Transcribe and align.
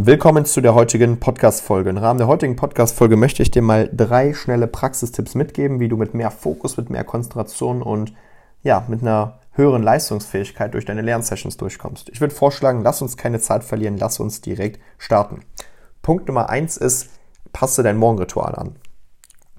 Willkommen 0.00 0.44
zu 0.44 0.60
der 0.60 0.76
heutigen 0.76 1.18
Podcast-Folge. 1.18 1.90
Im 1.90 1.96
Rahmen 1.96 2.18
der 2.18 2.28
heutigen 2.28 2.54
Podcast-Folge 2.54 3.16
möchte 3.16 3.42
ich 3.42 3.50
dir 3.50 3.62
mal 3.62 3.90
drei 3.92 4.32
schnelle 4.32 4.68
Praxistipps 4.68 5.34
mitgeben, 5.34 5.80
wie 5.80 5.88
du 5.88 5.96
mit 5.96 6.14
mehr 6.14 6.30
Fokus, 6.30 6.76
mit 6.76 6.88
mehr 6.88 7.02
Konzentration 7.02 7.82
und 7.82 8.14
ja, 8.62 8.84
mit 8.86 9.02
einer 9.02 9.40
höheren 9.50 9.82
Leistungsfähigkeit 9.82 10.72
durch 10.72 10.84
deine 10.84 11.02
Lernsessions 11.02 11.56
durchkommst. 11.56 12.10
Ich 12.10 12.20
würde 12.20 12.32
vorschlagen, 12.32 12.82
lass 12.84 13.02
uns 13.02 13.16
keine 13.16 13.40
Zeit 13.40 13.64
verlieren, 13.64 13.96
lass 13.98 14.20
uns 14.20 14.40
direkt 14.40 14.80
starten. 14.98 15.40
Punkt 16.00 16.28
Nummer 16.28 16.48
eins 16.48 16.76
ist, 16.76 17.10
passe 17.52 17.82
dein 17.82 17.96
Morgenritual 17.96 18.54
an. 18.54 18.76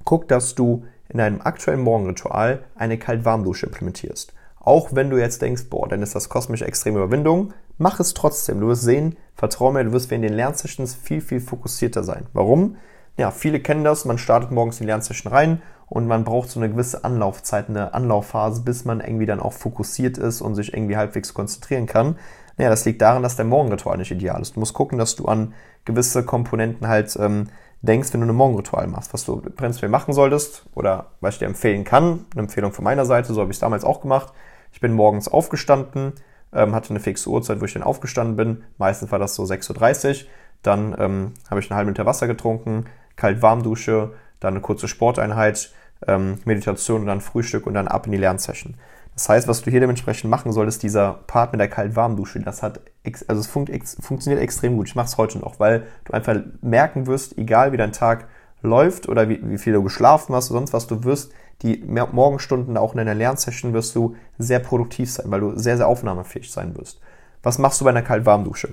Guck, 0.05 0.29
dass 0.29 0.55
du 0.55 0.85
in 1.09 1.17
deinem 1.17 1.41
aktuellen 1.41 1.81
Morgenritual 1.81 2.63
eine 2.75 2.97
Kalt-Warm-Dusche 2.97 3.65
implementierst. 3.65 4.31
Auch 4.69 4.89
wenn 4.93 5.09
du 5.09 5.17
jetzt 5.17 5.41
denkst, 5.41 5.63
boah, 5.71 5.87
dann 5.89 6.03
ist 6.03 6.13
das 6.13 6.29
kosmische 6.29 6.63
extreme 6.63 6.99
Überwindung, 6.99 7.55
mach 7.79 7.99
es 7.99 8.13
trotzdem. 8.13 8.59
Du 8.59 8.67
wirst 8.67 8.83
sehen, 8.83 9.17
vertrau 9.33 9.71
mir, 9.71 9.83
du 9.83 9.93
wirst 9.93 10.11
in 10.11 10.21
den 10.21 10.33
Lernsessions 10.33 10.93
viel, 10.93 11.21
viel 11.21 11.39
fokussierter 11.39 12.03
sein. 12.03 12.27
Warum? 12.33 12.75
Ja, 13.17 13.31
viele 13.31 13.61
kennen 13.61 13.83
das, 13.83 14.05
man 14.05 14.19
startet 14.19 14.51
morgens 14.51 14.79
in 14.79 14.85
die 14.85 14.91
Lernsession 14.91 15.33
rein 15.33 15.63
und 15.87 16.05
man 16.05 16.23
braucht 16.23 16.51
so 16.51 16.59
eine 16.59 16.69
gewisse 16.69 17.03
Anlaufzeit, 17.03 17.67
eine 17.67 17.95
Anlaufphase, 17.95 18.61
bis 18.61 18.85
man 18.85 19.01
irgendwie 19.01 19.25
dann 19.25 19.39
auch 19.39 19.53
fokussiert 19.53 20.19
ist 20.19 20.39
und 20.39 20.53
sich 20.53 20.71
irgendwie 20.71 20.97
halbwegs 20.97 21.33
konzentrieren 21.33 21.87
kann. 21.87 22.17
Ja, 22.59 22.69
das 22.69 22.85
liegt 22.85 23.01
daran, 23.01 23.23
dass 23.23 23.35
dein 23.35 23.49
Morgenritual 23.49 23.97
nicht 23.97 24.11
ideal 24.11 24.39
ist. 24.39 24.55
Du 24.55 24.59
musst 24.59 24.75
gucken, 24.75 24.99
dass 24.99 25.15
du 25.15 25.25
an 25.25 25.55
gewisse 25.83 26.23
Komponenten 26.23 26.87
halt 26.87 27.17
ähm, 27.19 27.47
denkst, 27.81 28.13
wenn 28.13 28.21
du 28.21 28.27
ein 28.27 28.35
Morgenritual 28.35 28.85
machst, 28.85 29.15
was 29.15 29.25
du 29.25 29.37
prinzipiell 29.41 29.89
machen 29.89 30.13
solltest 30.13 30.67
oder 30.75 31.07
was 31.21 31.33
ich 31.33 31.39
dir 31.39 31.47
empfehlen 31.47 31.85
kann. 31.85 32.27
Eine 32.33 32.43
Empfehlung 32.43 32.71
von 32.71 32.83
meiner 32.83 33.07
Seite, 33.07 33.33
so 33.33 33.41
habe 33.41 33.49
ich 33.49 33.55
es 33.55 33.61
damals 33.61 33.83
auch 33.83 34.01
gemacht. 34.01 34.31
Ich 34.71 34.79
bin 34.79 34.93
morgens 34.93 35.27
aufgestanden, 35.27 36.13
ähm, 36.53 36.73
hatte 36.73 36.91
eine 36.91 36.99
fixe 36.99 37.29
Uhrzeit, 37.29 37.61
wo 37.61 37.65
ich 37.65 37.73
dann 37.73 37.83
aufgestanden 37.83 38.35
bin. 38.35 38.63
Meistens 38.77 39.11
war 39.11 39.19
das 39.19 39.35
so 39.35 39.43
6.30 39.43 40.09
Uhr. 40.09 40.29
Dann 40.61 40.95
ähm, 40.99 41.33
habe 41.49 41.59
ich 41.59 41.69
eine 41.69 41.77
halbe 41.77 41.91
Liter 41.91 42.05
Wasser 42.05 42.27
getrunken, 42.27 42.85
kalt-warm-Dusche, 43.15 44.13
dann 44.39 44.53
eine 44.53 44.61
kurze 44.61 44.87
Sporteinheit, 44.87 45.73
ähm, 46.07 46.39
Meditation 46.45 47.01
und 47.01 47.07
dann 47.07 47.21
Frühstück 47.21 47.65
und 47.67 47.73
dann 47.73 47.87
ab 47.87 48.05
in 48.05 48.11
die 48.11 48.17
Lernsession. 48.17 48.75
Das 49.13 49.27
heißt, 49.27 49.47
was 49.49 49.61
du 49.61 49.71
hier 49.71 49.81
dementsprechend 49.81 50.29
machen 50.29 50.53
solltest, 50.53 50.81
dieser 50.81 51.13
Part 51.27 51.51
mit 51.51 51.59
der 51.59 51.67
kalt-warm-Dusche, 51.67 52.39
das 52.39 52.63
hat, 52.63 52.79
also 53.27 53.41
es 53.41 53.47
funkt, 53.47 53.69
funktioniert 54.01 54.41
extrem 54.41 54.77
gut. 54.77 54.87
Ich 54.87 54.95
mache 54.95 55.07
es 55.07 55.17
heute 55.17 55.39
noch, 55.39 55.59
weil 55.59 55.87
du 56.05 56.13
einfach 56.13 56.37
merken 56.61 57.05
wirst, 57.05 57.37
egal 57.37 57.73
wie 57.73 57.77
dein 57.77 57.91
Tag 57.91 58.27
läuft 58.61 59.09
oder 59.09 59.27
wie, 59.27 59.39
wie 59.43 59.57
viel 59.57 59.73
du 59.73 59.83
geschlafen 59.83 60.33
hast 60.35 60.51
oder 60.51 60.59
sonst 60.59 60.73
was, 60.73 60.87
du 60.87 61.03
wirst 61.03 61.33
die 61.61 61.83
Morgenstunden 61.85 62.77
auch 62.77 62.93
in 62.93 62.97
deiner 62.97 63.15
Lernsession 63.15 63.73
wirst 63.73 63.95
du 63.95 64.15
sehr 64.37 64.59
produktiv 64.59 65.11
sein, 65.11 65.25
weil 65.29 65.41
du 65.41 65.57
sehr, 65.57 65.77
sehr 65.77 65.87
aufnahmefähig 65.87 66.51
sein 66.51 66.77
wirst. 66.77 66.99
Was 67.43 67.57
machst 67.57 67.81
du 67.81 67.85
bei 67.85 67.91
einer 67.91 68.01
Kalt-Warm-Dusche? 68.01 68.69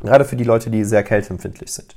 Gerade 0.00 0.24
für 0.24 0.36
die 0.36 0.44
Leute, 0.44 0.70
die 0.70 0.84
sehr 0.84 1.02
kälteempfindlich 1.02 1.72
sind. 1.72 1.96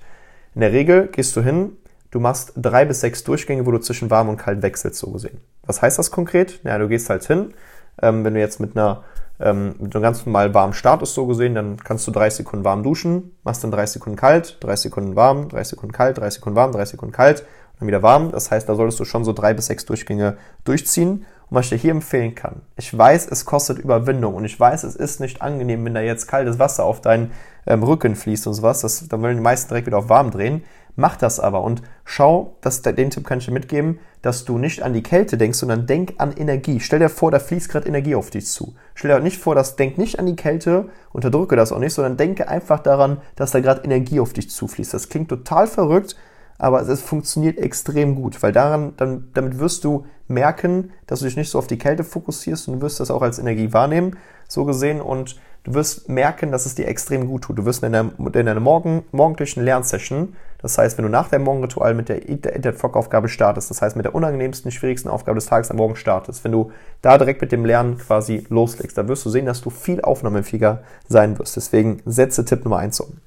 In 0.56 0.62
der 0.62 0.73
Regel 0.73 1.08
gehst 1.08 1.36
du 1.36 1.42
hin, 1.42 1.78
du 2.09 2.20
machst 2.20 2.54
drei 2.56 2.84
bis 2.84 3.00
sechs 3.00 3.23
Durchgänge, 3.23 3.66
wo 3.66 3.72
du 3.72 3.78
zwischen 3.78 4.09
warm 4.09 4.28
und 4.28 4.38
kalt 4.38 4.62
wechselst, 4.62 5.00
so 5.00 5.12
gesehen. 5.12 5.39
Was 5.64 5.82
heißt 5.82 5.98
das 6.00 6.12
konkret? 6.12 6.59
Ja, 6.64 6.78
du 6.78 6.89
gehst 6.89 7.09
halt 7.09 7.23
hin, 7.26 7.54
ähm, 8.02 8.26
wenn 8.26 8.34
du 8.34 8.39
jetzt 8.39 8.59
mit 8.59 8.76
einer 8.76 9.04
ähm, 9.39 9.76
mit 9.80 9.95
einem 9.95 10.04
ganz 10.04 10.26
normal 10.26 10.54
warmen 10.54 10.73
Status 10.73 11.14
so 11.14 11.26
gesehen, 11.26 11.56
dann 11.56 11.78
kannst 11.78 12.08
du 12.08 12.12
30 12.12 12.38
Sekunden 12.38 12.64
warm 12.64 12.84
duschen, 12.84 13.36
machst 13.44 13.64
dann 13.64 13.72
30 13.72 13.94
Sekunden 13.94 14.17
kalt, 14.17 14.58
30 14.59 14.84
Sekunden 14.84 15.16
warm, 15.16 15.50
30 15.50 15.70
Sekunden 15.72 15.94
kalt, 15.94 16.17
30 16.17 16.36
Sekunden 16.36 16.56
warm, 16.56 16.72
30 16.72 16.92
Sekunden 16.92 17.14
kalt 17.14 17.44
dann 17.81 17.87
wieder 17.87 18.03
warm. 18.03 18.31
Das 18.31 18.51
heißt, 18.51 18.69
da 18.69 18.75
solltest 18.75 18.99
du 18.99 19.05
schon 19.05 19.25
so 19.25 19.33
drei 19.33 19.53
bis 19.53 19.65
sechs 19.65 19.85
Durchgänge 19.85 20.37
durchziehen. 20.63 21.25
Und 21.49 21.57
was 21.57 21.65
ich 21.65 21.71
dir 21.71 21.77
hier 21.77 21.91
empfehlen 21.91 22.33
kann, 22.33 22.61
ich 22.77 22.97
weiß, 22.97 23.27
es 23.29 23.43
kostet 23.43 23.79
Überwindung 23.79 24.35
und 24.35 24.45
ich 24.45 24.57
weiß, 24.57 24.83
es 24.83 24.95
ist 24.95 25.19
nicht 25.19 25.41
angenehm, 25.41 25.83
wenn 25.83 25.93
da 25.93 25.99
jetzt 25.99 26.27
kaltes 26.27 26.59
Wasser 26.59 26.85
auf 26.85 27.02
deinen 27.02 27.31
ähm, 27.67 27.83
Rücken 27.83 28.15
fließt 28.15 28.47
und 28.47 28.53
sowas. 28.53 28.81
Das, 28.81 29.07
dann 29.09 29.21
wollen 29.21 29.35
die 29.35 29.43
meisten 29.43 29.67
direkt 29.67 29.87
wieder 29.87 29.97
auf 29.97 30.07
warm 30.07 30.31
drehen. 30.31 30.63
Mach 30.95 31.15
das 31.15 31.39
aber 31.39 31.63
und 31.63 31.81
schau, 32.03 32.57
dass, 32.61 32.81
den 32.81 33.09
Tipp 33.09 33.25
kann 33.25 33.39
ich 33.39 33.45
dir 33.45 33.52
mitgeben, 33.52 33.99
dass 34.21 34.45
du 34.45 34.57
nicht 34.57 34.83
an 34.83 34.93
die 34.93 35.03
Kälte 35.03 35.37
denkst, 35.37 35.58
sondern 35.58 35.87
denk 35.87 36.14
an 36.17 36.33
Energie. 36.33 36.80
Stell 36.80 36.99
dir 36.99 37.09
vor, 37.09 37.31
da 37.31 37.39
fließt 37.39 37.70
gerade 37.70 37.87
Energie 37.87 38.14
auf 38.15 38.30
dich 38.30 38.47
zu. 38.47 38.75
Stell 38.93 39.09
dir 39.09 39.20
nicht 39.21 39.39
vor, 39.39 39.55
dass 39.55 39.77
denk 39.77 39.97
nicht 39.97 40.20
an 40.20 40.25
die 40.25 40.36
Kälte, 40.36 40.89
unterdrücke 41.11 41.55
das 41.55 41.71
auch 41.71 41.80
nicht, 41.80 41.93
sondern 41.93 42.17
denke 42.17 42.47
einfach 42.47 42.80
daran, 42.80 43.21
dass 43.36 43.52
da 43.52 43.61
gerade 43.61 43.83
Energie 43.83 44.20
auf 44.20 44.33
dich 44.33 44.49
zufließt. 44.49 44.93
Das 44.93 45.09
klingt 45.09 45.30
total 45.30 45.65
verrückt, 45.65 46.15
aber 46.61 46.88
es 46.88 47.02
funktioniert 47.02 47.58
extrem 47.58 48.14
gut, 48.14 48.44
weil 48.44 48.52
daran, 48.52 48.94
dann, 48.98 49.30
damit 49.33 49.58
wirst 49.58 49.83
du 49.83 50.05
merken, 50.27 50.92
dass 51.08 51.20
du 51.20 51.26
dich 51.26 51.36
nicht 51.36 51.49
so 51.49 51.58
auf 51.58 51.66
die 51.66 51.80
Kälte 51.80 52.04
fokussierst 52.04 52.67
und 52.67 52.76
du 52.76 52.82
wirst 52.82 52.99
das 52.99 53.10
auch 53.10 53.23
als 53.23 53.39
Energie 53.39 53.73
wahrnehmen, 53.73 54.17
so 54.48 54.64
gesehen, 54.64 55.02
und 55.02 55.39
du 55.64 55.73
wirst 55.73 56.08
merken, 56.08 56.52
dass 56.52 56.67
es 56.67 56.76
dir 56.76 56.88
extrem 56.88 57.26
gut 57.26 57.45
tut. 57.45 57.58
Du 57.58 57.66
wirst 57.66 57.83
in 57.83 57.92
deiner, 57.92 58.11
in 58.20 58.45
deiner 58.45 58.60
Morgen, 58.60 59.04
morgendlichen 59.11 59.64
Lernsession, 59.64 60.36
das 60.60 60.77
heißt, 60.77 61.00
wenn 61.00 61.05
du 61.05 61.10
nach 61.10 61.30
deinem 61.30 61.45
Morgenritual 61.45 61.95
mit 61.95 62.10
der 62.10 62.30
Internet-Aufgabe 62.30 63.27
startest, 63.27 63.71
das 63.71 63.82
heißt 63.82 63.95
mit 63.95 64.05
der 64.05 64.14
unangenehmsten, 64.14 64.70
schwierigsten 64.70 65.10
Aufgabe 65.10 65.39
des 65.39 65.48
Tages 65.48 65.71
am 65.71 65.77
Morgen 65.77 65.95
startest, 65.95 66.44
wenn 66.44 66.52
du 66.52 66.71
da 67.02 67.17
direkt 67.17 67.42
mit 67.42 67.52
dem 67.52 67.66
Lernen 67.66 67.98
quasi 67.98 68.45
loslegst, 68.50 68.95
dann 68.95 69.08
wirst 69.08 69.26
du 69.26 69.32
sehen, 69.32 69.48
dass 69.48 69.61
du 69.61 69.71
viel 69.71 70.02
aufnahmefähiger 70.02 70.83
sein 71.08 71.39
wirst. 71.39 71.55
Deswegen 71.55 72.04
setze 72.05 72.45
Tipp 72.45 72.64
Nummer 72.66 72.77
eins 72.77 73.00
um. 73.00 73.17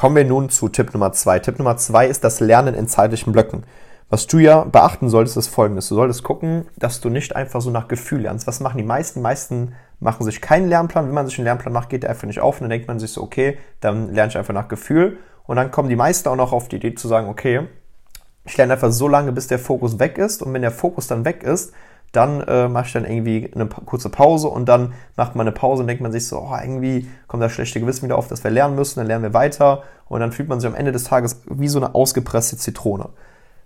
Kommen 0.00 0.16
wir 0.16 0.24
nun 0.24 0.48
zu 0.48 0.70
Tipp 0.70 0.94
Nummer 0.94 1.12
zwei. 1.12 1.40
Tipp 1.40 1.58
Nummer 1.58 1.76
zwei 1.76 2.06
ist 2.06 2.24
das 2.24 2.40
Lernen 2.40 2.74
in 2.74 2.88
zeitlichen 2.88 3.34
Blöcken. 3.34 3.64
Was 4.08 4.26
du 4.26 4.38
ja 4.38 4.64
beachten 4.64 5.10
solltest, 5.10 5.36
ist 5.36 5.48
folgendes. 5.48 5.90
Du 5.90 5.94
solltest 5.94 6.22
gucken, 6.22 6.66
dass 6.78 7.02
du 7.02 7.10
nicht 7.10 7.36
einfach 7.36 7.60
so 7.60 7.68
nach 7.68 7.86
Gefühl 7.86 8.22
lernst. 8.22 8.46
Was 8.46 8.60
machen 8.60 8.78
die 8.78 8.82
meisten? 8.82 9.18
Die 9.18 9.22
meisten 9.22 9.74
machen 9.98 10.24
sich 10.24 10.40
keinen 10.40 10.70
Lernplan. 10.70 11.06
Wenn 11.06 11.12
man 11.12 11.26
sich 11.26 11.36
einen 11.36 11.44
Lernplan 11.44 11.74
macht, 11.74 11.90
geht 11.90 12.04
der 12.04 12.08
einfach 12.08 12.26
nicht 12.26 12.40
auf. 12.40 12.54
Und 12.54 12.62
dann 12.62 12.70
denkt 12.70 12.88
man 12.88 12.98
sich 12.98 13.12
so, 13.12 13.22
okay, 13.22 13.58
dann 13.80 14.14
lerne 14.14 14.30
ich 14.30 14.38
einfach 14.38 14.54
nach 14.54 14.68
Gefühl. 14.68 15.18
Und 15.44 15.56
dann 15.56 15.70
kommen 15.70 15.90
die 15.90 15.96
meisten 15.96 16.30
auch 16.30 16.36
noch 16.36 16.54
auf 16.54 16.68
die 16.68 16.76
Idee 16.76 16.94
zu 16.94 17.06
sagen, 17.06 17.28
okay, 17.28 17.68
ich 18.46 18.56
lerne 18.56 18.72
einfach 18.72 18.92
so 18.92 19.06
lange, 19.06 19.32
bis 19.32 19.48
der 19.48 19.58
Fokus 19.58 19.98
weg 19.98 20.16
ist. 20.16 20.40
Und 20.40 20.54
wenn 20.54 20.62
der 20.62 20.70
Fokus 20.70 21.08
dann 21.08 21.26
weg 21.26 21.42
ist, 21.42 21.74
dann 22.12 22.40
äh, 22.40 22.68
mache 22.68 22.86
ich 22.86 22.92
dann 22.92 23.04
irgendwie 23.04 23.50
eine 23.54 23.66
kurze 23.66 24.08
Pause 24.08 24.48
und 24.48 24.68
dann 24.68 24.94
macht 25.16 25.36
man 25.36 25.46
eine 25.46 25.54
Pause 25.54 25.82
und 25.82 25.86
denkt 25.86 26.02
man 26.02 26.12
sich 26.12 26.26
so, 26.26 26.38
oh, 26.38 26.56
irgendwie 26.60 27.08
kommt 27.28 27.42
das 27.42 27.52
schlechte 27.52 27.80
Gewissen 27.80 28.04
wieder 28.04 28.18
auf, 28.18 28.28
dass 28.28 28.42
wir 28.42 28.50
lernen 28.50 28.74
müssen, 28.74 28.98
dann 28.98 29.06
lernen 29.06 29.22
wir 29.22 29.34
weiter 29.34 29.84
und 30.08 30.20
dann 30.20 30.32
fühlt 30.32 30.48
man 30.48 30.60
sich 30.60 30.68
am 30.68 30.74
Ende 30.74 30.92
des 30.92 31.04
Tages 31.04 31.42
wie 31.48 31.68
so 31.68 31.78
eine 31.78 31.94
ausgepresste 31.94 32.56
Zitrone. 32.56 33.10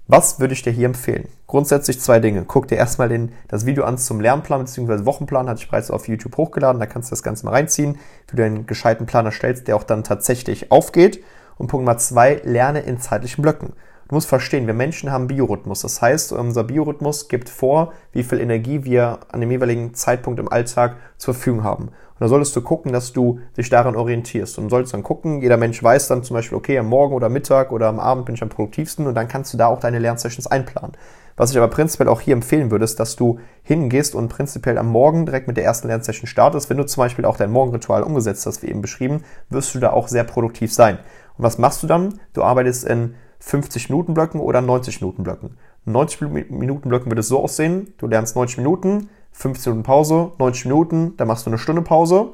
Was 0.07 0.39
würde 0.39 0.53
ich 0.53 0.61
dir 0.61 0.71
hier 0.71 0.85
empfehlen? 0.85 1.29
Grundsätzlich 1.47 1.99
zwei 1.99 2.21
Dinge. 2.21 2.45
Guck 2.47 2.69
dir 2.69 2.77
erstmal 2.77 3.09
den, 3.09 3.33
das 3.49 3.65
Video 3.65 3.85
an 3.85 3.97
zum 3.97 4.21
Lernplan 4.21 4.61
bzw. 4.61 5.07
Wochenplan, 5.07 5.49
hatte 5.49 5.63
ich 5.63 5.71
bereits 5.71 5.91
auf 5.91 6.09
YouTube 6.09 6.37
hochgeladen, 6.37 6.79
da 6.79 6.85
kannst 6.85 7.11
du 7.11 7.13
das 7.13 7.23
Ganze 7.23 7.47
mal 7.47 7.53
reinziehen, 7.53 7.99
wie 8.29 8.37
du 8.37 8.45
einen 8.45 8.67
gescheiten 8.67 9.07
Plan 9.07 9.25
erstellst, 9.25 9.67
der 9.67 9.77
auch 9.77 9.85
dann 9.85 10.05
tatsächlich 10.05 10.71
aufgeht. 10.71 11.25
Und 11.57 11.69
Punkt 11.69 11.87
Nummer 11.87 11.97
zwei, 11.97 12.43
lerne 12.45 12.81
in 12.81 13.01
zeitlichen 13.01 13.41
Blöcken. 13.41 13.73
Du 14.09 14.17
musst 14.17 14.29
verstehen, 14.29 14.67
wir 14.67 14.75
Menschen 14.75 15.11
haben 15.11 15.29
Biorhythmus. 15.29 15.81
Das 15.81 16.03
heißt, 16.03 16.33
unser 16.33 16.65
Biorhythmus 16.65 17.29
gibt 17.29 17.49
vor, 17.49 17.93
wie 18.13 18.23
viel 18.23 18.39
Energie 18.39 18.85
wir 18.85 19.21
an 19.29 19.41
dem 19.41 19.51
jeweiligen 19.51 19.95
Zeitpunkt 19.95 20.39
im 20.39 20.53
Alltag 20.53 20.97
zur 21.17 21.33
Verfügung 21.33 21.65
haben. 21.65 21.85
Und 21.85 22.21
da 22.21 22.29
solltest 22.29 22.55
du 22.55 22.61
gucken, 22.61 22.93
dass 22.93 23.15
du 23.15 23.41
dich 23.57 23.71
daran 23.71 23.97
orientierst. 23.97 24.59
Und 24.59 24.69
solltest 24.69 24.93
dann 24.93 25.03
gucken, 25.03 25.41
jeder 25.41 25.57
Mensch 25.57 25.83
weiß 25.83 26.09
dann 26.09 26.23
zum 26.23 26.35
Beispiel, 26.35 26.59
okay, 26.59 26.79
am 26.79 26.87
Morgen 26.87 27.15
oder 27.15 27.31
Mittag 27.31 27.73
oder 27.73 27.89
am 27.89 27.99
Abend 27.99 28.27
bin 28.27 28.35
ich 28.35 28.43
am 28.43 28.51
produktivsten 28.51 29.07
und 29.07 29.15
dann 29.15 29.27
kannst 29.27 29.55
du 29.55 29.57
da 29.57 29.69
auch 29.69 29.81
deine 29.81 29.99
Lernsessions 29.99 30.47
einplanen. 30.47 30.93
Was 31.37 31.51
ich 31.51 31.57
aber 31.57 31.69
prinzipiell 31.69 32.09
auch 32.09 32.21
hier 32.21 32.35
empfehlen 32.35 32.71
würde, 32.71 32.85
ist, 32.85 33.01
dass 33.01 33.17
du 33.17 33.41
hingehst 33.63 34.15
und 34.15 34.29
prinzipiell 34.29 34.79
am 34.79 34.87
Morgen 34.87 35.27
direkt 35.27 35.49
mit 35.49 35.57
der 35.57 35.65
ersten 35.65 35.89
Lernsession 35.89 36.29
startest. 36.29 36.71
Wenn 36.71 36.77
du 36.77 36.87
zum 36.87 37.01
Beispiel 37.01 37.25
auch 37.25 37.37
dein 37.37 37.51
Morgenritual 37.51 38.05
umgesetzt 38.05 38.47
hast, 38.47 38.63
wie 38.63 38.69
eben 38.69 38.83
beschrieben, 38.83 39.25
wirst 39.49 39.75
du 39.75 39.81
da 39.81 39.91
auch 39.91 40.07
sehr 40.07 40.25
produktiv 40.25 40.73
sein. 40.73 40.99
Und 41.37 41.43
was 41.43 41.59
machst 41.59 41.83
du 41.83 41.89
dann? 41.89 42.21
Du 42.35 42.45
arbeitest 42.45 42.85
in 42.85 43.15
50 43.45 43.91
Minuten 43.91 44.15
Blöcken 44.15 44.41
oder 44.41 44.63
90 44.63 45.03
Minuten 45.03 45.23
Blöcken. 45.23 45.59
90 45.85 46.23
Minuten 46.49 46.89
Blöcken 46.89 47.11
wird 47.11 47.19
es 47.19 47.29
so 47.29 47.43
aussehen, 47.43 47.93
du 47.99 48.07
lernst 48.07 48.37
90 48.37 48.57
Minuten, 48.59 49.11
15 49.33 49.73
Minuten 49.73 49.87
Pause, 49.87 50.33
90 50.39 50.65
Minuten, 50.65 51.17
dann 51.19 51.29
machst 51.29 51.45
du 51.45 51.51
eine 51.51 51.59
Stunde 51.59 51.83
Pause. 51.83 52.33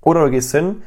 Oder 0.00 0.24
du 0.24 0.30
gehst 0.30 0.52
hin, 0.52 0.82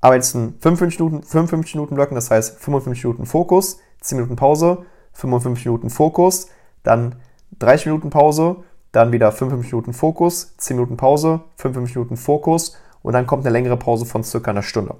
arbeitest 0.00 0.34
in 0.34 0.54
55 0.58 0.98
Minuten, 0.98 1.22
55 1.22 1.76
Minuten 1.76 1.94
Blöcken, 1.94 2.16
das 2.16 2.30
heißt 2.32 2.58
55 2.58 3.04
Minuten 3.04 3.26
Fokus, 3.26 3.78
10 4.00 4.16
Minuten 4.18 4.34
Pause, 4.34 4.84
55 5.12 5.64
Minuten 5.64 5.88
Fokus, 5.88 6.48
dann 6.82 7.14
30 7.60 7.86
Minuten 7.86 8.10
Pause, 8.10 8.56
dann 8.90 9.12
wieder 9.12 9.30
55 9.30 9.72
Minuten 9.72 9.92
Fokus, 9.92 10.56
10 10.56 10.76
Minuten 10.76 10.96
Pause, 10.96 11.42
55 11.56 11.94
Minuten 11.94 12.16
Fokus 12.16 12.76
und 13.02 13.12
dann 13.12 13.28
kommt 13.28 13.46
eine 13.46 13.52
längere 13.52 13.76
Pause 13.76 14.06
von 14.06 14.24
circa 14.24 14.50
einer 14.50 14.62
Stunde. 14.62 14.96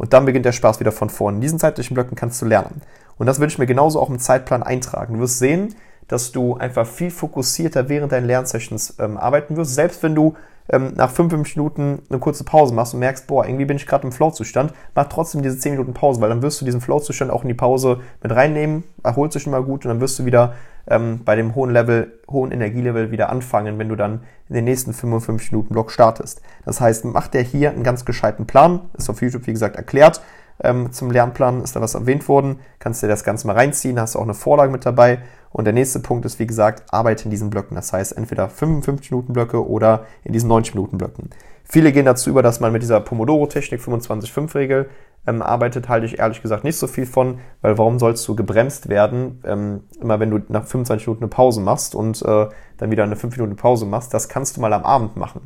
Und 0.00 0.14
dann 0.14 0.24
beginnt 0.24 0.46
der 0.46 0.52
Spaß 0.52 0.80
wieder 0.80 0.92
von 0.92 1.10
vorne. 1.10 1.36
In 1.36 1.40
diesen 1.42 1.58
zeitlichen 1.58 1.92
Blöcken 1.92 2.16
kannst 2.16 2.40
du 2.40 2.46
lernen. 2.46 2.80
Und 3.18 3.26
das 3.26 3.38
würde 3.38 3.52
ich 3.52 3.58
mir 3.58 3.66
genauso 3.66 4.00
auch 4.00 4.08
im 4.08 4.18
Zeitplan 4.18 4.62
eintragen. 4.62 5.12
Du 5.12 5.20
wirst 5.20 5.38
sehen, 5.38 5.74
dass 6.08 6.32
du 6.32 6.56
einfach 6.56 6.86
viel 6.86 7.10
fokussierter 7.10 7.90
während 7.90 8.10
deinen 8.10 8.26
Lernsessions 8.26 8.94
ähm, 8.98 9.18
arbeiten 9.18 9.58
wirst. 9.58 9.74
Selbst 9.74 10.02
wenn 10.02 10.14
du 10.14 10.36
ähm, 10.70 10.92
nach 10.94 11.10
5 11.10 11.54
Minuten 11.54 12.02
eine 12.08 12.18
kurze 12.18 12.44
Pause 12.44 12.74
machst 12.74 12.94
und 12.94 13.00
merkst, 13.00 13.26
boah, 13.26 13.44
irgendwie 13.44 13.64
bin 13.64 13.76
ich 13.76 13.86
gerade 13.86 14.06
im 14.06 14.12
Flow-Zustand, 14.12 14.72
mach 14.94 15.06
trotzdem 15.06 15.42
diese 15.42 15.58
10 15.58 15.72
Minuten 15.72 15.94
Pause, 15.94 16.20
weil 16.20 16.28
dann 16.28 16.42
wirst 16.42 16.60
du 16.60 16.64
diesen 16.64 16.80
Flow-Zustand 16.80 17.30
auch 17.30 17.42
in 17.42 17.48
die 17.48 17.54
Pause 17.54 18.00
mit 18.22 18.32
reinnehmen, 18.32 18.84
erholt 19.02 19.32
sich 19.32 19.42
schon 19.42 19.52
mal 19.52 19.62
gut 19.62 19.84
und 19.84 19.90
dann 19.90 20.00
wirst 20.00 20.18
du 20.18 20.24
wieder 20.24 20.54
ähm, 20.86 21.20
bei 21.24 21.36
dem 21.36 21.54
hohen 21.54 21.70
Level, 21.70 22.20
hohen 22.30 22.52
Energielevel 22.52 23.10
wieder 23.10 23.30
anfangen, 23.30 23.78
wenn 23.78 23.88
du 23.88 23.96
dann 23.96 24.20
in 24.48 24.54
den 24.54 24.64
nächsten 24.64 24.92
55 24.92 25.52
Minuten 25.52 25.72
Block 25.72 25.90
startest. 25.90 26.42
Das 26.64 26.80
heißt, 26.80 27.04
mach 27.04 27.28
dir 27.28 27.42
hier 27.42 27.70
einen 27.70 27.82
ganz 27.82 28.04
gescheiten 28.04 28.46
Plan, 28.46 28.80
ist 28.96 29.10
auf 29.10 29.22
YouTube 29.22 29.46
wie 29.46 29.52
gesagt 29.52 29.76
erklärt, 29.76 30.20
ähm, 30.62 30.92
zum 30.92 31.10
Lernplan, 31.10 31.62
ist 31.62 31.76
da 31.76 31.80
was 31.80 31.94
erwähnt 31.94 32.28
worden, 32.28 32.60
kannst 32.78 33.02
dir 33.02 33.08
das 33.08 33.24
Ganze 33.24 33.46
mal 33.46 33.54
reinziehen, 33.54 34.00
hast 34.00 34.16
auch 34.16 34.22
eine 34.22 34.34
Vorlage 34.34 34.70
mit 34.70 34.84
dabei. 34.84 35.20
Und 35.52 35.64
der 35.64 35.74
nächste 35.74 35.98
Punkt 35.98 36.24
ist, 36.24 36.38
wie 36.38 36.46
gesagt, 36.46 36.84
arbeite 36.92 37.24
in 37.24 37.30
diesen 37.30 37.50
Blöcken. 37.50 37.74
Das 37.74 37.92
heißt, 37.92 38.16
entweder 38.16 38.48
55 38.48 39.10
Minuten 39.10 39.32
Blöcke 39.32 39.66
oder 39.66 40.06
in 40.22 40.32
diesen 40.32 40.48
90 40.48 40.74
Minuten 40.74 40.98
Blöcken. 40.98 41.30
Viele 41.64 41.92
gehen 41.92 42.04
dazu 42.04 42.30
über, 42.30 42.42
dass 42.42 42.60
man 42.60 42.72
mit 42.72 42.82
dieser 42.82 43.00
Pomodoro-Technik 43.00 43.80
25-5-Regel 43.80 44.88
ähm, 45.26 45.42
arbeitet, 45.42 45.88
halte 45.88 46.06
ich 46.06 46.18
ehrlich 46.18 46.42
gesagt 46.42 46.64
nicht 46.64 46.76
so 46.76 46.86
viel 46.86 47.06
von, 47.06 47.38
weil 47.60 47.78
warum 47.78 47.98
sollst 47.98 48.26
du 48.26 48.34
gebremst 48.34 48.88
werden, 48.88 49.40
ähm, 49.44 49.82
immer 50.00 50.18
wenn 50.18 50.30
du 50.30 50.40
nach 50.48 50.64
25 50.64 51.06
Minuten 51.06 51.24
eine 51.24 51.30
Pause 51.30 51.60
machst 51.60 51.94
und 51.94 52.22
äh, 52.22 52.48
dann 52.78 52.90
wieder 52.90 53.04
eine 53.04 53.16
5 53.16 53.36
Minuten 53.36 53.56
Pause 53.56 53.86
machst, 53.86 54.14
das 54.14 54.28
kannst 54.28 54.56
du 54.56 54.60
mal 54.60 54.72
am 54.72 54.84
Abend 54.84 55.16
machen. 55.16 55.42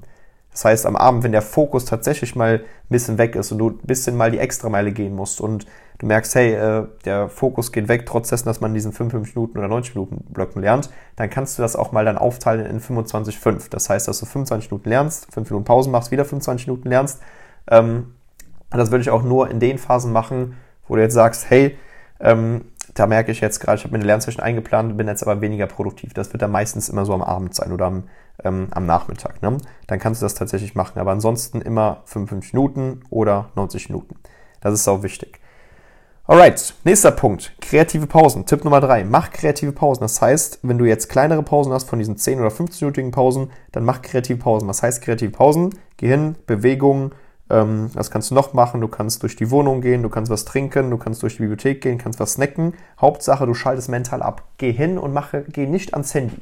Das 0.55 0.65
heißt, 0.65 0.87
am 0.87 0.95
Abend, 0.95 1.25
wenn 1.25 1.33
der 1.33 1.43
Fokus 1.43 1.85
tatsächlich 1.85 2.37
mal 2.37 2.61
ein 2.61 2.89
bisschen 2.89 3.19
weg 3.19 3.35
ist 3.35 3.51
und 3.51 3.59
du 3.59 3.71
ein 3.71 3.79
bisschen 3.79 4.17
mal 4.17 4.31
die 4.31 4.39
Extrameile 4.39 4.93
gehen 4.93 5.17
musst 5.17 5.41
und 5.41 5.67
du 5.99 6.07
merkst, 6.07 6.33
hey, 6.37 6.55
äh, 6.55 6.87
der 7.05 7.29
Fokus 7.29 7.73
geht 7.73 7.89
weg, 7.89 8.07
trotz 8.07 8.29
dessen, 8.29 8.47
dass 8.47 8.61
man 8.61 8.73
diesen 8.73 8.93
55 8.93 9.35
Minuten 9.35 9.59
oder 9.59 9.67
90 9.67 9.97
Minuten 9.97 10.25
Blöcken 10.33 10.63
lernt, 10.63 10.91
dann 11.17 11.29
kannst 11.29 11.59
du 11.59 11.63
das 11.63 11.75
auch 11.75 11.91
mal 11.91 12.05
dann 12.05 12.17
aufteilen 12.17 12.67
in 12.67 12.81
25,5. 12.81 13.69
Das 13.69 13.91
heißt, 13.91 14.07
dass 14.07 14.21
du 14.21 14.27
25 14.27 14.71
Minuten 14.71 14.89
lernst, 14.89 15.27
5 15.35 15.51
Minuten 15.51 15.65
Pause 15.65 15.91
machst, 15.91 16.13
wieder 16.13 16.25
25 16.25 16.69
Minuten 16.69 16.89
lernst. 16.89 17.21
Ähm, 17.69 18.15
das 18.71 18.93
würde 18.93 19.03
ich 19.03 19.11
auch 19.11 19.25
nur 19.25 19.51
in 19.51 19.59
den 19.59 19.79
Phasen 19.79 20.13
machen, 20.13 20.57
wo 20.87 20.95
du 20.95 21.03
jetzt 21.03 21.15
sagst, 21.15 21.51
hey, 21.51 21.77
ähm, 22.21 22.67
da 22.95 23.07
merke 23.07 23.33
ich 23.33 23.41
jetzt 23.41 23.59
gerade, 23.61 23.79
ich 23.79 23.85
habe 23.85 23.93
mir 23.93 23.99
eine 23.99 24.07
Lernzeichen 24.07 24.41
eingeplant, 24.41 24.97
bin 24.97 25.09
jetzt 25.09 25.23
aber 25.23 25.41
weniger 25.41 25.67
produktiv. 25.67 26.15
Das 26.15 26.33
wird 26.33 26.43
dann 26.43 26.53
meistens 26.53 26.89
immer 26.89 27.05
so 27.05 27.13
am 27.13 27.23
Abend 27.23 27.55
sein 27.55 27.73
oder 27.73 27.87
am, 27.87 28.05
ähm, 28.43 28.69
am 28.71 28.87
Nachmittag. 28.87 29.43
Ne? 29.43 29.59
Dann 29.89 29.99
kannst 29.99 30.23
du 30.23 30.25
das 30.25 30.35
tatsächlich 30.35 30.75
machen. 30.75 30.99
Aber 31.01 31.11
ansonsten 31.11 31.61
immer 31.61 32.03
55 32.07 32.55
Minuten 32.55 33.01
oder 33.11 33.51
90 33.57 33.91
Minuten. 33.91 34.17
Das 34.61 34.75
ist 34.75 34.87
auch 34.89 35.03
wichtig. 35.03 35.41
Alright, 36.27 36.75
nächster 36.85 37.11
Punkt. 37.11 37.53
Kreative 37.61 38.07
Pausen. 38.07 38.47
Tipp 38.47 38.65
Nummer 38.65 38.81
drei. 38.81 39.05
Mach 39.05 39.31
kreative 39.31 39.73
Pausen. 39.73 40.01
Das 40.01 40.23
heißt, 40.23 40.61
wenn 40.63 40.79
du 40.79 40.87
jetzt 40.87 41.11
kleinere 41.11 41.43
Pausen 41.43 41.73
hast 41.73 41.91
von 41.91 41.99
diesen 41.99 42.17
10 42.17 42.41
oder 42.41 42.49
15-minütigen 42.49 43.11
Pausen, 43.11 43.51
dann 43.73 43.85
mach 43.85 44.01
kreative 44.01 44.39
Pausen. 44.39 44.67
Was 44.67 44.83
heißt 44.83 45.03
kreative 45.03 45.33
Pausen? 45.33 45.79
Gehirn, 45.99 46.37
Bewegung, 46.47 47.13
ähm, 47.51 47.91
was 47.95 48.11
kannst 48.11 48.31
du 48.31 48.35
noch 48.35 48.55
machen? 48.55 48.81
Du 48.81 48.89
kannst 48.89 49.23
durch 49.23 49.37
die 49.37 49.51
Wohnung 49.51 49.81
gehen, 49.81 50.03
du 50.03 50.09
kannst 50.09 50.31
was 50.31 50.45
trinken, 50.45 50.91
du 50.91 50.97
kannst 50.97 51.23
durch 51.23 51.37
die 51.37 51.43
Bibliothek 51.43 51.83
gehen, 51.83 51.99
kannst 51.99 52.21
was 52.21 52.35
snacken. 52.35 52.75
Hauptsache, 53.01 53.47
du 53.47 53.55
schaltest 53.55 53.89
mental 53.89 54.23
ab. 54.23 54.43
Geh 54.59 54.73
hin 54.73 54.99
und 54.99 55.13
mache, 55.13 55.45
geh 55.49 55.67
nicht 55.67 55.93
ans 55.95 56.15
Handy. 56.15 56.41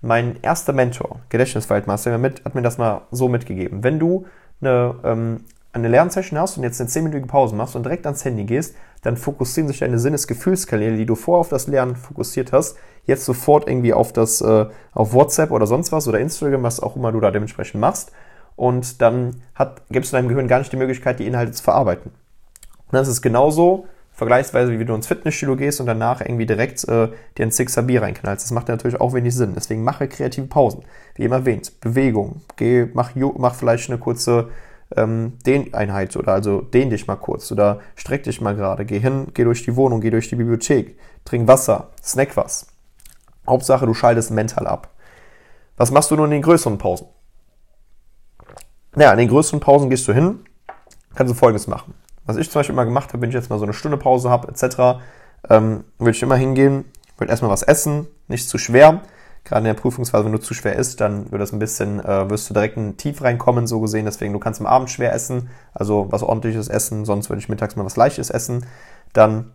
Mein 0.00 0.36
erster 0.42 0.72
Mentor, 0.72 1.20
Gedächtniswaldmeister, 1.28 2.20
hat 2.20 2.54
mir 2.54 2.62
das 2.62 2.78
mal 2.78 3.02
so 3.10 3.28
mitgegeben. 3.28 3.82
Wenn 3.82 3.98
du 3.98 4.26
eine, 4.60 4.94
ähm, 5.04 5.44
eine 5.72 5.88
Lernsession 5.88 6.38
hast 6.38 6.56
und 6.56 6.62
jetzt 6.64 6.80
eine 6.80 6.88
10-minütige 6.90 7.26
Pause 7.26 7.54
machst 7.54 7.76
und 7.76 7.84
direkt 7.84 8.06
ans 8.06 8.24
Handy 8.24 8.44
gehst, 8.44 8.74
dann 9.02 9.16
fokussieren 9.16 9.68
sich 9.68 9.78
deine 9.78 9.98
Sinnesgefühlskanäle, 9.98 10.96
die 10.96 11.06
du 11.06 11.14
vorher 11.14 11.40
auf 11.40 11.48
das 11.48 11.68
Lernen 11.68 11.94
fokussiert 11.94 12.52
hast, 12.52 12.76
jetzt 13.04 13.24
sofort 13.24 13.68
irgendwie 13.68 13.92
auf 13.92 14.12
das, 14.12 14.40
äh, 14.40 14.66
auf 14.92 15.12
WhatsApp 15.12 15.52
oder 15.52 15.66
sonst 15.66 15.92
was 15.92 16.08
oder 16.08 16.18
Instagram, 16.18 16.64
was 16.64 16.80
auch 16.80 16.96
immer 16.96 17.12
du 17.12 17.20
da 17.20 17.30
dementsprechend 17.30 17.80
machst 17.80 18.12
und 18.58 19.00
dann 19.00 19.40
gibst 19.88 20.12
du 20.12 20.16
deinem 20.16 20.28
Gehirn 20.28 20.48
gar 20.48 20.58
nicht 20.58 20.72
die 20.72 20.76
Möglichkeit, 20.76 21.20
die 21.20 21.26
Inhalte 21.28 21.52
zu 21.52 21.62
verarbeiten. 21.62 22.10
Und 22.10 22.92
das 22.92 23.06
ist 23.06 23.22
genauso 23.22 23.86
vergleichsweise, 24.12 24.76
wie 24.76 24.84
du 24.84 24.94
ins 24.94 25.06
Fitnessstudio 25.06 25.54
gehst 25.54 25.80
und 25.80 25.86
danach 25.86 26.20
irgendwie 26.20 26.44
direkt 26.44 26.82
äh, 26.88 27.08
dir 27.36 27.46
ein 27.46 27.52
Sixer 27.52 27.82
Bier 27.82 28.02
reinknallst. 28.02 28.44
Das 28.44 28.50
macht 28.50 28.66
natürlich 28.66 29.00
auch 29.00 29.14
wenig 29.14 29.32
Sinn. 29.36 29.52
Deswegen 29.54 29.84
mache 29.84 30.08
kreative 30.08 30.46
Pausen. 30.46 30.82
Wie 31.14 31.22
eben 31.22 31.32
erwähnt, 31.32 31.80
Bewegung. 31.80 32.40
Geh, 32.56 32.88
mach, 32.92 33.12
mach 33.14 33.54
vielleicht 33.54 33.90
eine 33.90 34.00
kurze 34.00 34.48
ähm, 34.96 35.34
Dehneinheit 35.46 36.16
oder 36.16 36.32
also 36.32 36.60
dehn 36.60 36.90
dich 36.90 37.06
mal 37.06 37.14
kurz 37.14 37.52
oder 37.52 37.78
streck 37.94 38.24
dich 38.24 38.40
mal 38.40 38.56
gerade. 38.56 38.84
Geh 38.84 38.98
hin, 38.98 39.28
geh 39.34 39.44
durch 39.44 39.62
die 39.62 39.76
Wohnung, 39.76 40.00
geh 40.00 40.10
durch 40.10 40.28
die 40.28 40.36
Bibliothek. 40.36 40.98
Trink 41.24 41.46
Wasser, 41.46 41.90
snack 42.02 42.36
was. 42.36 42.66
Hauptsache, 43.46 43.86
du 43.86 43.94
schaltest 43.94 44.32
mental 44.32 44.66
ab. 44.66 44.88
Was 45.76 45.92
machst 45.92 46.10
du 46.10 46.16
nun 46.16 46.24
in 46.24 46.32
den 46.32 46.42
größeren 46.42 46.76
Pausen? 46.76 47.06
Naja, 48.94 49.12
in 49.12 49.18
den 49.18 49.28
größeren 49.28 49.60
Pausen 49.60 49.90
gehst 49.90 50.08
du 50.08 50.12
hin, 50.12 50.40
kannst 51.14 51.30
du 51.32 51.36
folgendes 51.36 51.66
machen. 51.66 51.94
Was 52.26 52.36
ich 52.36 52.50
zum 52.50 52.60
Beispiel 52.60 52.74
immer 52.74 52.84
gemacht 52.84 53.12
habe, 53.12 53.22
wenn 53.22 53.30
ich 53.30 53.34
jetzt 53.34 53.50
mal 53.50 53.58
so 53.58 53.64
eine 53.64 53.72
Stunde 53.72 53.96
Pause 53.96 54.30
habe, 54.30 54.48
etc., 54.48 55.00
ähm, 55.48 55.84
würde 55.98 56.10
ich 56.10 56.22
immer 56.22 56.36
hingehen, 56.36 56.84
würde 57.16 57.30
erstmal 57.30 57.50
was 57.50 57.62
essen, 57.62 58.06
nicht 58.28 58.48
zu 58.48 58.58
schwer. 58.58 59.02
Gerade 59.44 59.60
in 59.60 59.64
der 59.64 59.80
Prüfungsphase, 59.80 60.24
wenn 60.24 60.32
du 60.32 60.40
zu 60.40 60.52
schwer 60.52 60.76
isst, 60.76 61.00
dann 61.00 61.30
wird 61.30 61.40
das 61.40 61.52
ein 61.52 61.58
bisschen, 61.58 62.04
äh, 62.04 62.28
wirst 62.28 62.50
du 62.50 62.54
direkt 62.54 62.76
in 62.76 62.96
Tief 62.96 63.22
reinkommen, 63.22 63.66
so 63.66 63.80
gesehen. 63.80 64.04
Deswegen, 64.04 64.32
du 64.32 64.38
kannst 64.38 64.60
am 64.60 64.66
Abend 64.66 64.90
schwer 64.90 65.12
essen, 65.14 65.48
also 65.72 66.06
was 66.10 66.22
ordentliches 66.22 66.68
essen, 66.68 67.04
sonst 67.04 67.30
würde 67.30 67.40
ich 67.40 67.48
mittags 67.48 67.76
mal 67.76 67.86
was 67.86 67.96
Leichtes 67.96 68.30
essen. 68.30 68.66
Dann 69.12 69.52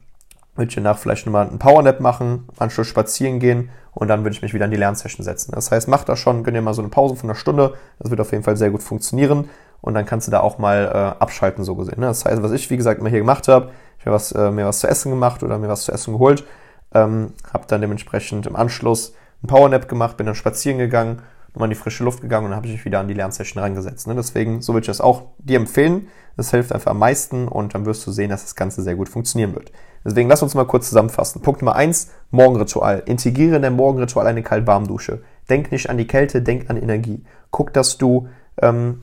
würde 0.55 0.69
ich 0.69 0.75
danach 0.75 0.97
vielleicht 0.97 1.25
nochmal 1.25 1.47
einen 1.47 1.59
Powernap 1.59 1.99
machen, 1.99 2.47
Anschluss 2.57 2.87
spazieren 2.87 3.39
gehen 3.39 3.69
und 3.93 4.07
dann 4.07 4.23
würde 4.23 4.35
ich 4.35 4.41
mich 4.41 4.53
wieder 4.53 4.65
in 4.65 4.71
die 4.71 4.77
Lernsession 4.77 5.23
setzen. 5.23 5.51
Das 5.53 5.71
heißt, 5.71 5.87
mach 5.87 6.03
das 6.03 6.19
schon, 6.19 6.43
gönn 6.43 6.53
dir 6.53 6.61
mal 6.61 6.73
so 6.73 6.81
eine 6.81 6.89
Pause 6.89 7.15
von 7.15 7.29
einer 7.29 7.37
Stunde, 7.37 7.73
das 7.99 8.09
wird 8.09 8.21
auf 8.21 8.31
jeden 8.31 8.43
Fall 8.43 8.57
sehr 8.57 8.69
gut 8.69 8.83
funktionieren 8.83 9.49
und 9.81 9.93
dann 9.95 10.05
kannst 10.05 10.27
du 10.27 10.31
da 10.31 10.41
auch 10.41 10.59
mal 10.59 10.85
äh, 10.85 11.21
abschalten, 11.21 11.63
so 11.63 11.75
gesehen. 11.75 11.99
Ne? 11.99 12.07
Das 12.07 12.25
heißt, 12.25 12.41
was 12.41 12.51
ich, 12.51 12.69
wie 12.69 12.77
gesagt, 12.77 12.99
immer 12.99 13.09
hier 13.09 13.19
gemacht 13.19 13.47
habe, 13.47 13.71
ich 13.99 14.05
habe 14.05 14.21
äh, 14.35 14.51
mir 14.51 14.65
was 14.65 14.79
zu 14.79 14.87
essen 14.87 15.11
gemacht 15.11 15.43
oder 15.43 15.57
mir 15.57 15.69
was 15.69 15.83
zu 15.83 15.91
essen 15.91 16.13
geholt, 16.13 16.45
ähm, 16.93 17.33
habe 17.51 17.65
dann 17.67 17.81
dementsprechend 17.81 18.45
im 18.45 18.55
Anschluss 18.55 19.13
einen 19.41 19.49
Powernap 19.49 19.87
gemacht, 19.89 20.17
bin 20.17 20.25
dann 20.25 20.35
spazieren 20.35 20.77
gegangen, 20.77 21.21
nochmal 21.53 21.67
in 21.67 21.71
die 21.71 21.79
frische 21.79 22.03
Luft 22.03 22.21
gegangen 22.21 22.45
und 22.45 22.51
dann 22.51 22.57
habe 22.57 22.67
ich 22.67 22.73
mich 22.73 22.85
wieder 22.85 22.99
an 22.99 23.07
die 23.07 23.13
Lernsession 23.13 23.61
rangesetzt. 23.61 24.07
Ne? 24.07 24.15
Deswegen, 24.15 24.61
so 24.61 24.73
würde 24.73 24.83
ich 24.83 24.87
das 24.87 25.01
auch 25.01 25.23
dir 25.37 25.57
empfehlen. 25.57 26.07
Das 26.35 26.49
hilft 26.51 26.71
einfach 26.71 26.91
am 26.91 26.99
meisten 26.99 27.47
und 27.47 27.75
dann 27.75 27.85
wirst 27.85 28.05
du 28.07 28.11
sehen, 28.11 28.29
dass 28.29 28.43
das 28.43 28.55
Ganze 28.55 28.81
sehr 28.81 28.95
gut 28.95 29.09
funktionieren 29.09 29.53
wird. 29.53 29.71
Deswegen 30.05 30.29
lass 30.29 30.43
uns 30.43 30.55
mal 30.55 30.65
kurz 30.65 30.89
zusammenfassen. 30.89 31.41
Punkt 31.41 31.61
Nummer 31.61 31.75
eins: 31.75 32.11
Morgenritual. 32.31 33.03
Integriere 33.05 33.55
in 33.55 33.61
dein 33.61 33.75
Morgenritual 33.75 34.27
eine 34.27 34.43
Kalt-Warm-Dusche. 34.43 35.21
Denk 35.49 35.71
nicht 35.71 35.89
an 35.89 35.97
die 35.97 36.07
Kälte, 36.07 36.41
denk 36.41 36.69
an 36.69 36.77
Energie. 36.77 37.23
Guck, 37.51 37.73
dass 37.73 37.97
du 37.97 38.27
ähm, 38.61 39.01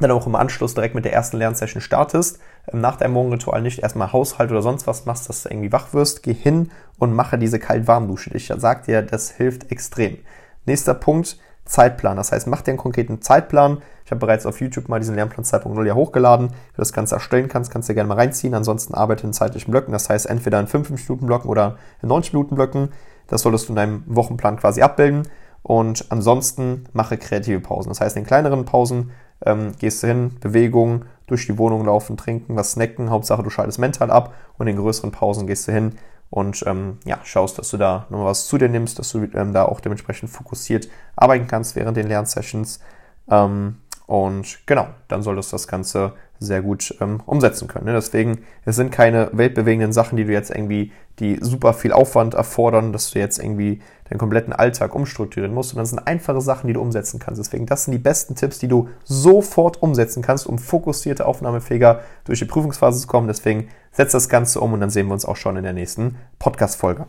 dann 0.00 0.10
auch 0.10 0.26
im 0.26 0.34
Anschluss 0.34 0.74
direkt 0.74 0.94
mit 0.94 1.04
der 1.04 1.12
ersten 1.12 1.36
Lernsession 1.36 1.80
startest. 1.80 2.40
Ähm, 2.72 2.80
nach 2.80 2.96
deinem 2.96 3.12
Morgenritual 3.12 3.62
nicht 3.62 3.80
erstmal 3.80 4.12
Haushalt 4.12 4.50
oder 4.50 4.62
sonst 4.62 4.86
was 4.86 5.06
machst, 5.06 5.28
dass 5.28 5.42
du 5.42 5.50
irgendwie 5.50 5.72
wach 5.72 5.92
wirst. 5.92 6.22
Geh 6.22 6.34
hin 6.34 6.70
und 6.98 7.14
mache 7.14 7.38
diese 7.38 7.58
Kalt-Warm-Dusche. 7.58 8.30
Ich 8.34 8.52
sag 8.56 8.84
dir, 8.84 9.02
das 9.02 9.30
hilft 9.30 9.70
extrem. 9.70 10.18
Nächster 10.64 10.94
Punkt, 10.94 11.38
Zeitplan. 11.64 12.16
Das 12.16 12.32
heißt, 12.32 12.46
mach 12.46 12.62
dir 12.62 12.72
einen 12.72 12.78
konkreten 12.78 13.20
Zeitplan. 13.22 13.82
Ich 14.04 14.10
habe 14.10 14.20
bereits 14.20 14.46
auf 14.46 14.60
YouTube 14.60 14.88
mal 14.88 14.98
diesen 14.98 15.14
Lernplan 15.14 15.44
2.0 15.44 15.86
ja 15.86 15.94
hochgeladen. 15.94 16.48
Wenn 16.48 16.56
du 16.56 16.76
das 16.76 16.92
Ganze 16.92 17.14
erstellen 17.14 17.48
kannst, 17.48 17.70
kannst 17.70 17.88
du 17.88 17.94
gerne 17.94 18.08
mal 18.08 18.16
reinziehen. 18.16 18.54
Ansonsten 18.54 18.94
arbeite 18.94 19.26
in 19.26 19.32
zeitlichen 19.32 19.70
Blöcken. 19.70 19.92
Das 19.92 20.10
heißt, 20.10 20.26
entweder 20.26 20.58
in 20.60 20.66
5-Minuten-Blöcken 20.66 21.48
oder 21.48 21.76
in 22.02 22.08
90-Minuten-Blöcken. 22.08 22.90
Das 23.28 23.42
solltest 23.42 23.68
du 23.68 23.72
in 23.72 23.76
deinem 23.76 24.02
Wochenplan 24.06 24.56
quasi 24.56 24.82
abbilden. 24.82 25.28
Und 25.62 26.06
ansonsten 26.10 26.84
mache 26.92 27.16
kreative 27.16 27.60
Pausen. 27.60 27.90
Das 27.90 28.00
heißt, 28.00 28.16
in 28.16 28.24
kleineren 28.24 28.64
Pausen 28.64 29.12
ähm, 29.46 29.72
gehst 29.78 30.02
du 30.02 30.08
hin, 30.08 30.36
Bewegung, 30.40 31.04
durch 31.26 31.46
die 31.46 31.56
Wohnung 31.56 31.86
laufen, 31.86 32.16
trinken, 32.16 32.56
was 32.56 32.72
snacken. 32.72 33.10
Hauptsache, 33.10 33.42
du 33.42 33.50
schaltest 33.50 33.78
mental 33.78 34.10
ab. 34.10 34.34
Und 34.58 34.66
in 34.66 34.76
größeren 34.76 35.12
Pausen 35.12 35.46
gehst 35.46 35.68
du 35.68 35.72
hin, 35.72 35.94
und 36.32 36.64
ähm, 36.66 36.96
ja, 37.04 37.18
schaust, 37.24 37.58
dass 37.58 37.68
du 37.70 37.76
da 37.76 38.06
nochmal 38.08 38.28
was 38.28 38.46
zu 38.46 38.56
dir 38.56 38.70
nimmst, 38.70 38.98
dass 38.98 39.12
du 39.12 39.28
ähm, 39.34 39.52
da 39.52 39.66
auch 39.66 39.80
dementsprechend 39.80 40.30
fokussiert 40.30 40.88
arbeiten 41.14 41.46
kannst 41.46 41.76
während 41.76 41.98
den 41.98 42.08
Lernsessions. 42.08 42.80
Ähm, 43.28 43.76
und 44.12 44.58
genau, 44.66 44.88
dann 45.08 45.22
solltest 45.22 45.52
du 45.52 45.54
das 45.54 45.66
Ganze 45.66 46.12
sehr 46.38 46.60
gut 46.60 46.94
ähm, 47.00 47.22
umsetzen 47.24 47.66
können. 47.66 47.86
Ne? 47.86 47.94
Deswegen, 47.94 48.40
es 48.66 48.76
sind 48.76 48.92
keine 48.92 49.30
weltbewegenden 49.32 49.94
Sachen, 49.94 50.18
die 50.18 50.26
du 50.26 50.32
jetzt 50.34 50.50
irgendwie, 50.50 50.92
die 51.18 51.38
super 51.40 51.72
viel 51.72 51.92
Aufwand 51.92 52.34
erfordern, 52.34 52.92
dass 52.92 53.10
du 53.12 53.18
jetzt 53.18 53.38
irgendwie 53.38 53.80
deinen 54.10 54.18
kompletten 54.18 54.52
Alltag 54.52 54.94
umstrukturieren 54.94 55.54
musst, 55.54 55.70
sondern 55.70 55.84
es 55.84 55.90
sind 55.90 56.06
einfache 56.06 56.42
Sachen, 56.42 56.66
die 56.66 56.74
du 56.74 56.82
umsetzen 56.82 57.20
kannst. 57.20 57.40
Deswegen, 57.40 57.64
das 57.64 57.84
sind 57.84 57.92
die 57.92 57.98
besten 57.98 58.34
Tipps, 58.34 58.58
die 58.58 58.68
du 58.68 58.90
sofort 59.02 59.82
umsetzen 59.82 60.22
kannst, 60.22 60.46
um 60.46 60.58
fokussierte, 60.58 61.24
aufnahmefähiger 61.24 62.02
durch 62.26 62.38
die 62.38 62.44
Prüfungsphase 62.44 63.00
zu 63.00 63.06
kommen. 63.06 63.28
Deswegen 63.28 63.68
setz 63.92 64.12
das 64.12 64.28
Ganze 64.28 64.60
um 64.60 64.74
und 64.74 64.80
dann 64.80 64.90
sehen 64.90 65.06
wir 65.06 65.14
uns 65.14 65.24
auch 65.24 65.36
schon 65.36 65.56
in 65.56 65.64
der 65.64 65.72
nächsten 65.72 66.16
Podcast-Folge. 66.38 67.06